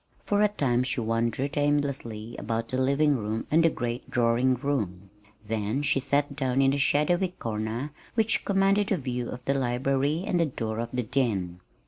[0.25, 5.11] For a time she wandered aimlessly about the living room and the great drawing room;
[5.47, 10.23] then she sat down in a shadowy corner which commanded a view of the library
[10.25, 11.59] and of the door of the den.